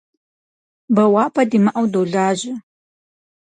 [0.95, 2.53] Бэуапӏэ димыӏэу долажьэ.